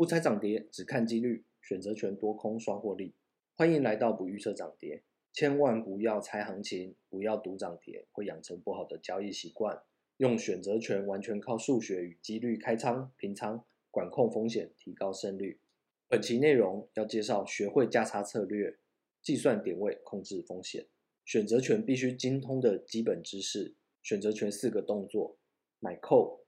[0.00, 3.12] 不猜涨跌，只看几率，选择权多空双获利。
[3.54, 9.82] 欢迎来到不预测涨跌，千万不要猜行情，不要赌涨跌，会养成不好的交易习惯。
[10.16, 15.60] 用选择权完全靠数学与几率开仓、平仓、管控风险，提高胜率。
[16.08, 18.78] 本期内容要介绍学会价差策略，
[19.20, 20.86] 计算点位，控制风险。
[21.26, 23.74] 选择权必须精通的基本知识。
[24.02, 25.36] 选择权四个动作：
[25.78, 26.38] 买 call。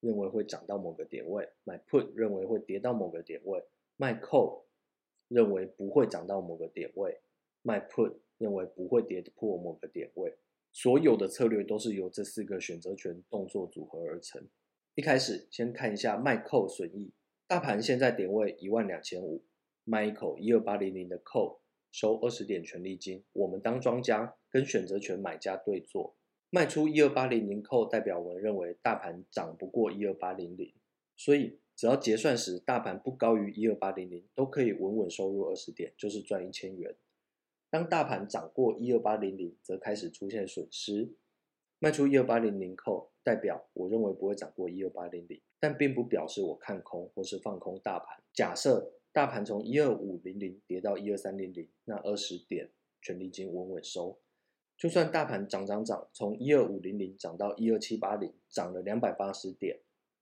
[0.00, 3.64] 认为会涨到某个点位，买 put 认为会跌到某个点位，
[3.96, 4.62] 卖 call
[5.28, 7.20] 认为不会涨到某个点位，
[7.62, 10.36] 卖 put 认为不会跌破某个点位。
[10.72, 14.46] 所有的策略都是由这四个选择权动作组合而成。
[14.94, 17.12] 一开始先看一下卖 call 损益，
[17.46, 19.42] 大盘现在点位一万两千五，
[19.84, 21.58] 卖一口一二八零零的 call
[21.90, 26.17] 收二十点权利金，我们当庄家跟选择权买家对坐。
[26.50, 30.72] 卖出一二八零零扣，代表我们认为大盘涨不过一二八零零，
[31.16, 36.94] 所以只要结算时大盘不高于一二八零零，都可以稳稳收入二十点，就是赚一千元。
[37.70, 41.10] 当大盘涨过一二八零零，则开始出现损失。
[41.80, 48.20] 卖出一二八零零扣，代表我认为不会涨过一二八零零，但并不表示我看空或是放空大盘。
[48.32, 54.18] 假设大盘从一二五零零跌到一二三零零，那二十点权利金稳稳收。
[54.78, 59.80] 就算大盘涨涨涨，从一二五零零涨到一二七八零，涨了两百八十点，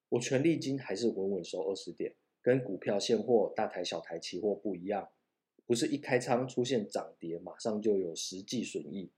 [0.08, 5.10] 我权利金还是稳稳收二十点，跟股票现货、大台小台期货不一样，
[5.66, 9.12] 不是一开仓出现涨跌，马上就有实际损益。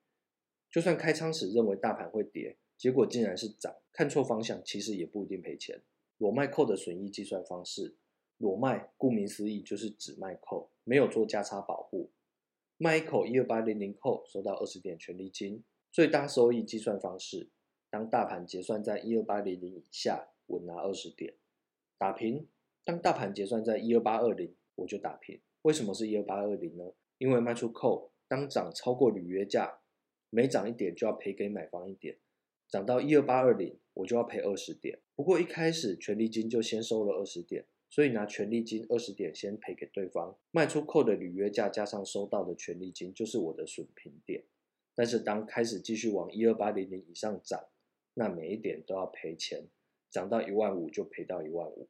[0.68, 5.80] 就算开仓时认为大盘会跌，结果竟然是涨，看错方向，其实也不一定赔钱。
[6.16, 7.96] 裸卖扣的损益计算方式，
[8.38, 12.10] 裸卖顾名思义就是只卖扣，没有做价差保护。
[12.80, 17.48] 卖一口一二八零零扣，收到二十点权利金，最大收益计算方式：
[17.90, 21.32] 当大盘结算在一二八零零以下，稳拿二十点；
[21.98, 22.46] 打平，
[22.84, 25.40] 当大盘结算在一二八二零，我就打平。
[25.62, 26.92] 为什么是一二八二零呢？
[27.18, 29.80] 因为卖出扣，当涨超过履约价，
[30.30, 32.18] 每涨一点就要赔给买方一点，
[32.68, 35.00] 涨到一二八二零，我就要赔二十点。
[35.16, 37.64] 不过一开始权利金就先收了二十点。
[37.90, 44.44] 所以拿权利金二十点先赔给对方，卖出扣的履约价加上收到的权利金就是我的损平点。
[44.94, 47.64] 但是当开始继续往一二八零零以上涨，
[48.14, 49.68] 那每一点都要赔钱，
[50.10, 51.88] 涨到一万五就赔到一万五。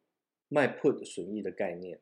[0.48, 2.00] 卖 put 损益的概念，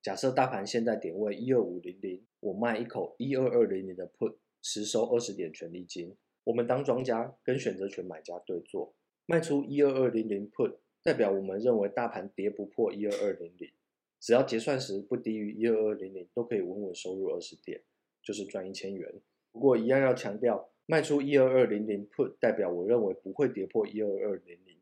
[0.00, 6.16] 假设大盘现在点位一二五零零，我卖一口一二二零零的 put，实收二十点权利金。
[6.44, 8.94] 我们当庄家跟选择权买家对坐，
[9.26, 10.76] 卖出一二二零零 put。
[11.04, 13.70] 代表我们认为大盘跌不破一二二零零，
[14.18, 17.82] 只要结算时不低于一二二零零，都可以稳稳收入二十点，
[18.22, 19.20] 就是赚一千元。
[19.52, 24.78] 不过一样要强调，卖出一二二零零 put 代表我认为不会跌破一二二零零，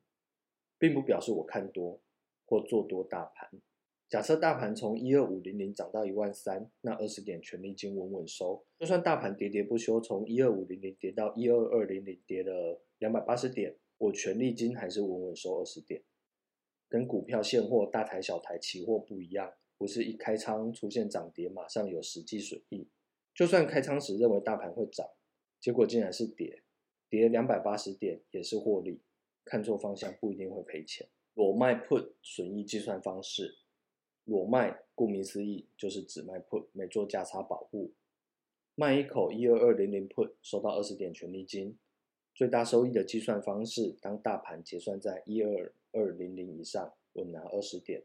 [0.79, 2.01] 并不表示我看多
[2.47, 3.51] 或做多大盘。
[4.09, 8.65] 假设大盘从一二五零零涨到一万三，那二十点权利金稳稳收。
[8.79, 16.01] 就算大盘跌跌不休，从一二五零零跌到一二二零零，跌了两百八十点，我权利金还是稳稳收二十点。
[16.93, 22.87] 跟股票现货、大台小台期货不一样，不是一开仓出现涨跌，马上有实际损益。
[23.35, 25.09] 就算开仓时认为大盘会涨，
[25.59, 26.63] 结果竟然是跌，
[27.09, 29.01] 跌两百八十点也是获利。
[29.43, 31.09] 看错方向不一定会赔钱。
[31.33, 33.57] 裸卖 put 损益计算方式，
[34.25, 37.95] 裸卖顾名思义就是只卖 put，没做价差保护。
[38.75, 41.79] 卖一口一二二零零 put，收到二十点权利金。
[42.35, 48.03] 最大收益的计算方式，当大盘结算在一二二零零以上，稳拿二十点；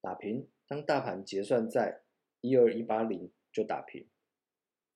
[0.00, 2.02] 打平，当大盘结算在
[2.40, 4.06] 一二一八零就打平。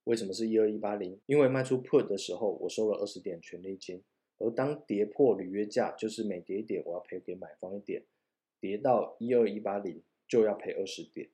[0.04, 1.20] 为什么是一二一八零？
[1.26, 4.02] 因为卖出 put 的时候，我收了二十点权利金，
[4.38, 8.04] 而当跌破履约价，就是每跌一点，我要赔给买方一点，
[8.58, 11.28] 跌到一二一八零就要赔二十点。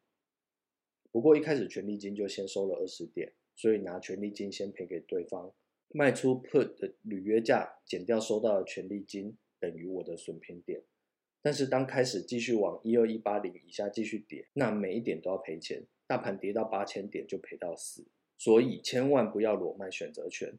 [1.12, 5.54] 不过一开始权利金就先收了二十点，所以拿权利金先赔给对方。
[5.88, 10.82] 卖出 put 的履约价减掉收到的权利金等于我的损平点，
[11.40, 18.06] 但是当开始继续往一二一八零以下继续跌，那每一点都要赔钱，大盘跌到八千点就赔到死，
[18.37, 20.58] 所以千万不要裸卖选择权。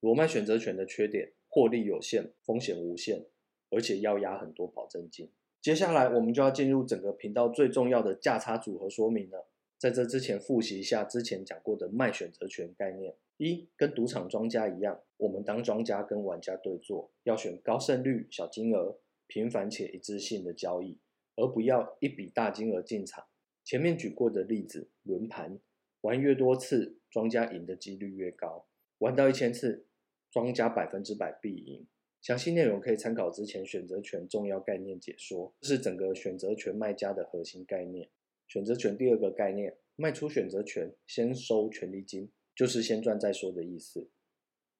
[0.00, 3.26] 裸卖选择权的缺点，获利有限，风险无限，
[3.70, 5.30] 而且要押很多保证金。
[5.62, 9.48] 接下来我们就要进入整个频道最重要的价差组合说明了。
[9.86, 13.14] 在这之前复习一下之前讲过的卖选择权概念。
[13.36, 18.98] 一，跟赌场庄家一样，我们当庄家跟玩家对坐，要选高胜率、小金额、
[19.28, 20.98] 频繁且一致性的交易，
[21.36, 23.26] 而不要一笔大金额进场。
[23.62, 25.60] 前面举过的例子，轮盘
[26.00, 28.66] 玩越多次，庄家赢的几率越高，
[28.98, 29.86] 玩到一千次，
[30.32, 31.86] 庄家百分之百必赢。
[32.20, 38.08] 详细内容可以参考之前选择权重要概念解说，这是整个选择权卖家的核心概念。
[38.46, 44.08] 选择权第二个概念，卖出选择权先收权利金，就是先赚再说的意思。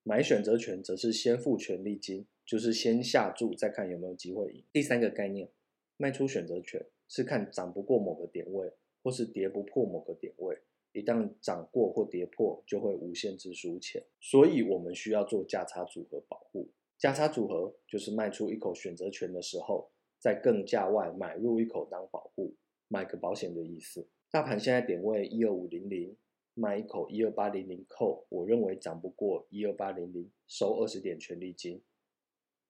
[0.02, 4.62] 买选择权则是先付权利金，就是先下注再看有没有机会赢。
[4.72, 5.50] 第三个概念，
[5.96, 8.72] 卖出选择权是看涨不过某个点位，
[9.02, 10.56] 或是跌不破某个点位。
[10.92, 14.02] 一旦涨过或跌破，就会无限制输钱。
[14.20, 16.70] 所以我们需要做价差组合保护。
[16.96, 22.54] 价差组合就是卖出一口选择权的时候，在更价外买入一口当保护，
[22.88, 24.08] 买个保险的意思。
[24.30, 26.16] 大盘现在点位一二五零零。
[26.58, 31.82] 卖一口一二八零零扣，我认为涨不过一二八零零，收二十点权利金。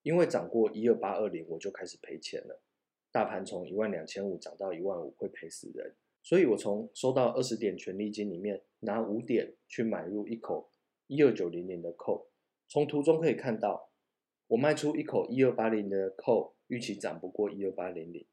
[0.03, 2.61] 因为涨过一二八二零，我就开始赔钱了。
[3.13, 5.95] 大盘从一万两千五涨到一万五，会赔死人。
[6.21, 10.73] 所以我从收到二十点权利金里面拿五点去买入一口
[11.07, 12.27] 一二九零零的扣。
[12.67, 13.93] 从图中可以看到，
[14.49, 18.27] 我卖出一口一二八零的扣，预期涨不过一二八零零，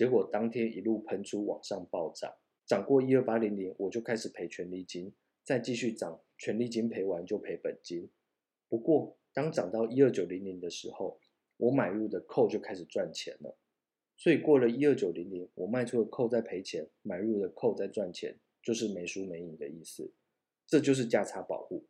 [0.00, 2.32] 结果当天一路喷出，往上暴涨。
[2.64, 5.12] 涨过一二八零零，我就开始赔权利金，
[5.44, 8.08] 再继续涨，权利金赔完就赔本金。
[8.66, 11.20] 不过，当涨到一二九零零的时候，
[11.58, 13.58] 我买入的 call 就开始赚钱了。
[14.16, 20.10] 所以过了一二九零零，我卖出的 call 在赔钱，买入的 call 在赚钱，就是没输没赢的意思。
[20.66, 21.84] 这就是价差保护。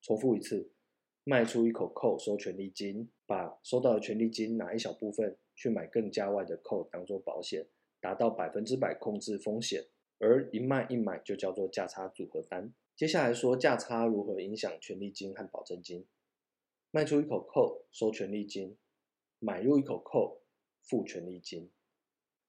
[0.00, 0.70] 重复一次，
[1.24, 7.66] 卖出一口 call 收权利金，把收到的权利金拿一小部分去买更加外的 call 当做保险，
[8.00, 9.86] 达到百分之百控制风险。
[10.18, 12.72] 而一卖一买就叫做价差组合单。
[12.96, 16.06] 接下来说价差如何影响权利金和保证金。
[16.90, 18.78] 卖出一口 call 收权利金，
[19.38, 20.38] 买入一口 call
[20.80, 21.70] 付权利金。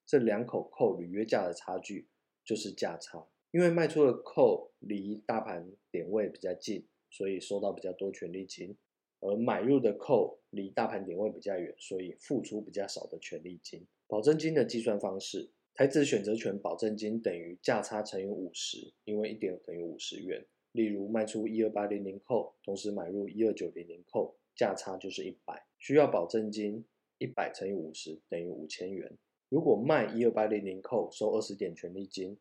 [0.05, 2.07] 这两口 call 履约价的差距
[2.43, 3.27] 就是价差。
[3.51, 8.75] 因为卖出的 call 离大盘点位比较近，所以收到比较多权利金；
[9.19, 13.85] 而买入的 call 离大盘点位比较远，所以付出比较少的权利金。
[14.07, 15.51] 保证金的计算方式。
[15.77, 20.45] 台指选择权保证金等于价差乘以五十，因为一点等于五十元。
[20.71, 26.85] 例如卖出一二八零零扣，同时买入一二九零零扣，价差就是一百，需要保证金
[27.17, 29.17] 一百乘以五十等于五千元。
[29.49, 32.37] 如果卖一二八零零扣收二十点权利金，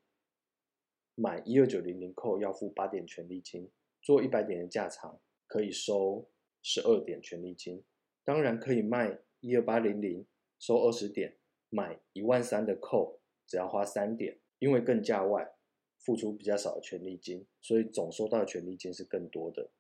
[1.17, 3.69] 买一二九零零扣要付八点权利金，
[4.01, 5.19] 做一百点的价差
[5.49, 6.25] 可以收
[6.65, 7.85] 十二点权利金。
[8.25, 10.27] 当然可以卖一二八零零
[10.59, 11.37] 收二十点，
[11.69, 13.21] 买一万三的扣。
[13.47, 15.55] 只要花三点，因为更价外
[15.99, 19.71] 付出比较少的权利金，所以总收到的权利金是更多的。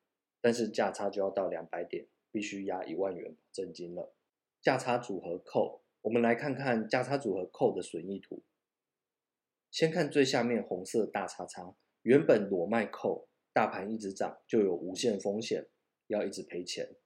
[0.42, 4.14] 但是价差就要到两百点，必须押一万元保证金了。
[4.60, 8.42] 价差组合扣，我们来看看价差组合扣的损益图。
[9.70, 15.68] 先看最下面红色大叉叉，原本裸卖扣，大盘一直涨，就有无限风险，
[16.06, 16.96] 要一直赔钱。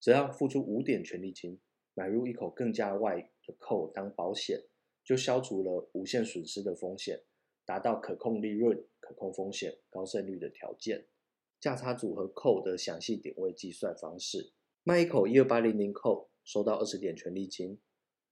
[0.00, 1.60] 只要付出五点权利金，
[1.94, 4.64] 买入一口更加外的扣当保险。
[5.04, 7.22] 就消除了无限损失的风险，
[7.64, 11.06] 达到可控利润、可控风险、高胜率的条件。
[11.60, 14.52] 价差组合扣的详细点位计算方式：
[14.82, 17.78] 卖一口一二八零零扣，收到二十点权利金；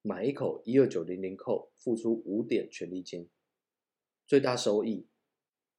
[0.02, 3.30] 买一口一二九零零扣，付出五点权利金。
[4.26, 5.08] 最大收益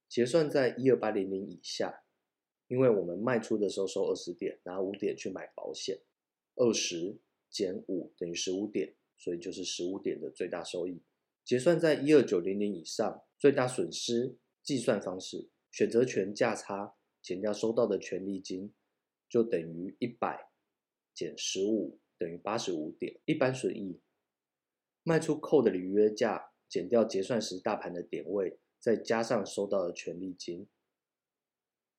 [0.08, 2.05] 结算在一二八零零以下，
[2.68, 6.00] 因为我们卖出的时候收二十点，拿五点去买保险，
[6.54, 7.18] 二十
[7.50, 8.94] 减五等于十五点。
[9.18, 11.02] 所以就是十五点的最大收益，
[11.42, 18.74] 结算在一二九零零以上，最大损失计算方式：选择权价差减掉收到的权利金，
[19.26, 20.50] 就等于一百
[21.14, 23.18] 减十五等于八十五点。
[23.24, 24.02] 一般损益，
[25.02, 30.68] 卖出扣的履约价减掉结算时大盘的点位，再加上收到的权利金。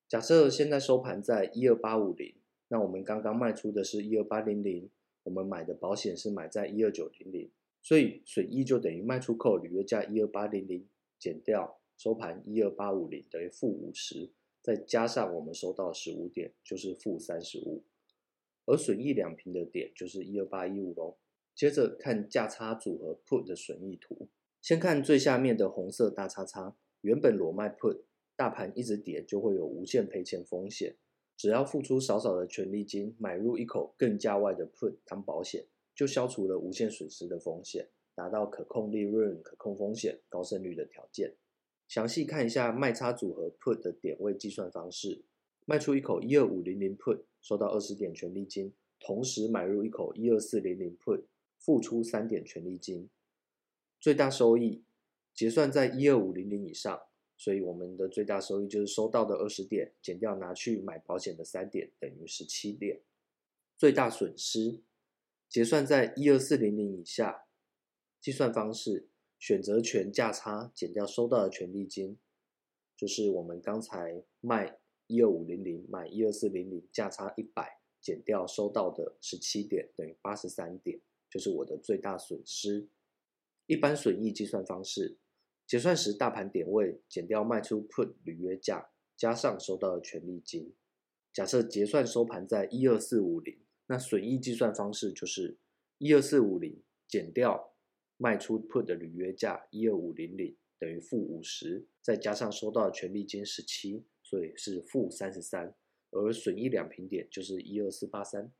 [0.08, 2.34] 假设现在收盘在一二八五零，
[2.68, 4.90] 那我们刚刚卖出的是一二八零零。
[5.24, 7.50] 我们买的保险是买在一二九零零，
[7.82, 10.88] 所以损益就等于卖出扣履约价一二八零零
[11.18, 14.30] 减掉收盘一二八五零等于负五十，
[14.62, 17.82] 再加上我们收到十五点就是负三十五，
[18.64, 21.18] 而损益两平的点就是一二八一五喽。
[21.54, 24.28] 接着看价差组合 Put 的损益图，
[24.62, 27.98] 先看最下面的红色大叉叉，原本裸卖 Put，
[28.38, 30.94] 大盘一直跌就会有无限赔钱风险。
[31.36, 41.34] 只要付出少少的权利金，买入一口更价外的 put 当保险，就消除了无限损失的风险，达到可控利润、可控风险、高胜率的条件。
[41.88, 45.24] 详细看一下卖差组合 put 的点位计算方式：
[45.64, 51.24] 卖出一口一二五零零 put，收到二十点权利金，同时买入一口一二四零零 put，
[51.58, 53.10] 付出三点权利金，
[54.00, 54.84] 最大收益
[55.34, 57.07] 结算在一二五零零以上。
[57.38, 63.00] 所以我们的最大收益就是收到的二十点减掉拿去买保险的三点，等于十七点。
[63.78, 64.82] 最大损失
[65.48, 67.46] 结算在一二四零零以下。
[68.20, 72.18] 计算方式：选择权价差减掉收到的权利金，
[72.96, 82.88] 就是我们刚才卖一二五零零买一二四零零，价差一百减掉收到的十七点，等于八十三点，就是我的最大损失。
[83.66, 85.18] 一般损益计算方式：
[85.68, 90.72] 结算时大盘点位减掉卖出 put 履约价，加上收到的权利金。
[91.30, 95.58] 假设结算收盘在一二四五零，那损益计算方式就是
[95.98, 97.74] 一二四五零减掉
[98.16, 105.76] 卖出 put 的履约价一二五零零等于负五十，再加上收到的权利金十七，所以是负三十三。
[106.10, 108.50] 而损益两平点就是一二四八三，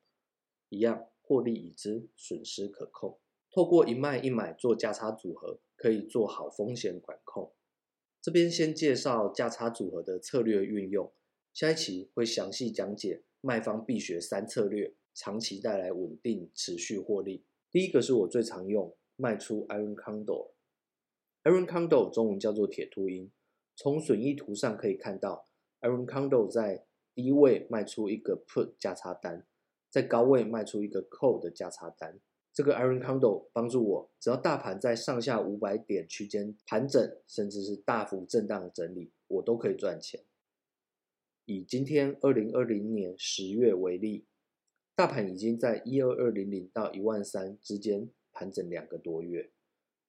[0.69, 3.19] 一样获利已知，损失可控。
[3.51, 7.55] 透过一卖一买做价差组合，可以做好风险管控。
[8.21, 11.11] 这边先介绍价差组合的策略运用，
[11.55, 17.47] 下一期会详细讲解卖方必学三策略，长期带来稳定持续获利。
[17.71, 18.95] 第一个是我最常用。
[19.21, 23.33] 卖出 Iron Condor，Iron Condor 中文叫做铁秃鹰。
[23.75, 25.49] 从损益图上可以看到
[25.81, 29.45] ，Iron Condor 在低位卖出一个 Put 价差单，
[29.91, 32.21] 在高位卖出一个 Call 的价差单。
[32.59, 40.25] 这个 Iron Condor 帮助我，只要大盘在上下五百点区间盘整，甚至是大幅震荡的整理，我都可以赚钱。
[41.45, 44.25] 以今天二零二零年十月为例，
[44.97, 48.11] 大盘已经在一二二零零到一万三之间。
[48.33, 49.51] 盘整两个多月，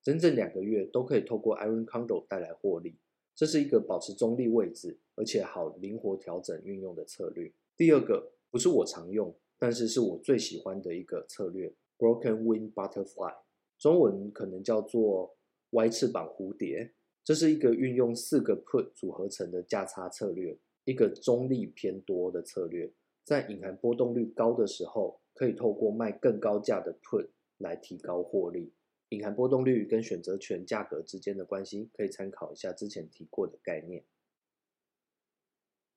[0.02, 2.96] 整整两个月都可以透过 Iron Condor 带来获利，
[3.36, 7.52] 这是一个保持中立位置，而且好灵活调整运用的策略。
[7.76, 13.36] 第二个不是我常用，但是是我最喜欢的一个策略，Broken Wing Butterfly，
[13.78, 15.36] 中文可能叫做
[15.72, 16.94] 歪翅膀蝴蝶。
[17.22, 22.90] 这是一个运用四个 Put 组合成的价差策略，一个中立偏多的策略，
[23.22, 27.28] 在隐含波动率高的时候，可以透过卖更高价的 Put。
[27.60, 28.72] 来提高获利，
[29.10, 34.02] 隐含波动率跟选择权价格之间的关系，可以参考一下之前提过的概念。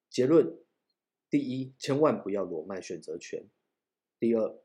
[0.09, 0.59] 结论：
[1.29, 3.45] 第一，千万不要裸卖选择权；
[4.19, 4.59] 第二，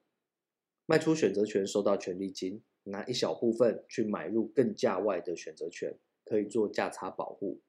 [0.91, 7.61] 卖出选择权收到权利金，拿一小部分去买入更价外的选择权，可以做价差保护。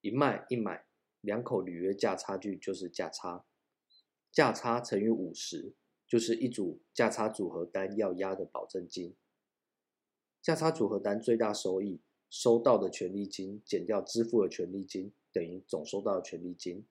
[0.00, 0.84] 一卖一买，
[1.20, 3.44] 两口履约价差距就是价差，
[4.32, 5.76] 价差乘以五十。
[6.08, 9.14] 就是一组价差组合单要押的保证金，
[10.40, 12.00] 价差组合单最大收益
[12.30, 16.86] 收到的权利金减掉支付的权利金等于总收到的权利金，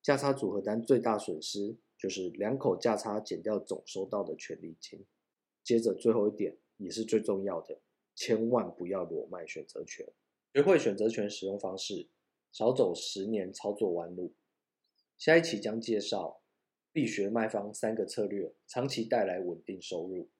[0.00, 5.04] 价差组合单最大损失就是两口价差减掉总收到的权利金。
[5.62, 7.80] 接着最后一点也是最重要的，
[8.14, 10.06] 千万不要裸卖选择权，
[10.54, 12.08] 学会选择权使用方式，
[12.52, 14.32] 少走十年操作弯路。
[15.18, 16.40] 下一期将介绍。
[16.90, 20.30] 必学卖方三个策略，长期带来稳定收入。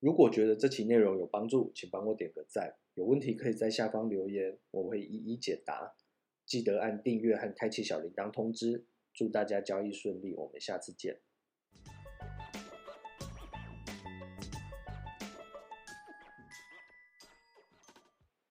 [0.00, 2.76] 如果觉得这期内容有帮助，请帮我点个赞。
[2.94, 5.94] 有问题可以在下方留言，我会一一解答。
[6.44, 8.86] 记得按订阅和开启小铃铛通知。
[9.18, 11.18] 祝大家交易顺利，我们下次见。